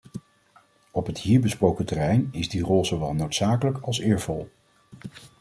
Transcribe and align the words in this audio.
Op 0.91 1.05
het 1.05 1.17
hier 1.19 1.41
besproken 1.41 1.85
terrein 1.85 2.29
is 2.31 2.49
die 2.49 2.61
rol 2.63 2.85
zowel 2.85 3.13
noodzakelijk 3.13 3.77
als 3.81 3.99
eervol. 3.99 4.49